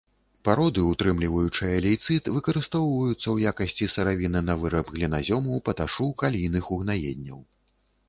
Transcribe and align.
Пароды, 0.47 0.85
утрымліваючыя 0.93 1.75
лейцыт, 1.85 2.31
выкарыстоўваюцца 2.39 3.17
ў 3.17 3.37
якасці 3.53 3.91
сыравіны 3.99 4.39
на 4.49 4.59
выраб 4.65 4.93
гліназёму, 4.97 5.63
паташу, 5.71 6.13
калійных 6.25 6.65
угнаенняў. 6.77 7.39